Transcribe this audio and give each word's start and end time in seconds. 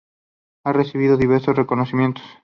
Ha 0.65 0.73
recibido 0.73 1.15
diversos 1.15 1.55
reconocimientos. 1.55 2.23